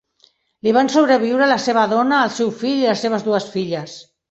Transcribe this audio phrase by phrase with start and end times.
[0.67, 3.97] Li van sobreviure la seva dona, el seu fill i les seves dues filles.